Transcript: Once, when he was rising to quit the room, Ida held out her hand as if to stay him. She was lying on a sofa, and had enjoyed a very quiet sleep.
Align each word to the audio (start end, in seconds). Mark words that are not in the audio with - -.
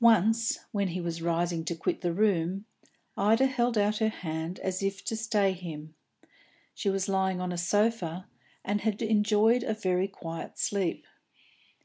Once, 0.00 0.58
when 0.72 0.88
he 0.88 1.00
was 1.00 1.22
rising 1.22 1.64
to 1.64 1.76
quit 1.76 2.00
the 2.00 2.12
room, 2.12 2.64
Ida 3.16 3.46
held 3.46 3.78
out 3.78 3.98
her 3.98 4.08
hand 4.08 4.58
as 4.58 4.82
if 4.82 5.04
to 5.04 5.14
stay 5.14 5.52
him. 5.52 5.94
She 6.74 6.90
was 6.90 7.08
lying 7.08 7.40
on 7.40 7.52
a 7.52 7.56
sofa, 7.56 8.26
and 8.64 8.80
had 8.80 9.00
enjoyed 9.00 9.62
a 9.62 9.72
very 9.72 10.08
quiet 10.08 10.58
sleep. 10.58 11.06